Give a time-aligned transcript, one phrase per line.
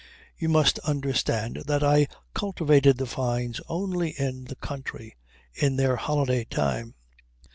[0.35, 5.15] You must understand that I cultivated the Fynes only in the country,
[5.53, 6.95] in their holiday time.